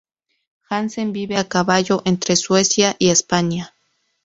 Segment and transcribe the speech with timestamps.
[0.67, 3.75] Hansen vive a caballo entre Suecia y España.